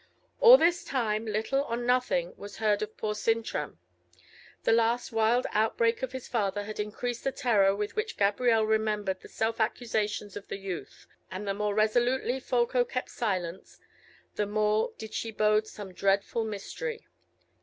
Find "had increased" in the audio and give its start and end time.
6.63-7.23